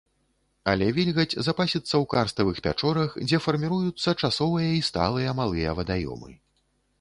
Але 0.71 0.85
вільгаць 0.97 1.35
запасіцца 1.47 1.85
ў 1.85 1.99
карставых 2.13 2.61
пячорах, 2.69 3.13
дзе 3.27 3.41
фарміруюцца 3.47 4.09
часовыя 4.21 4.73
і 4.79 4.81
сталыя 4.89 5.37
малыя 5.43 5.77
вадаёмы. 5.83 6.35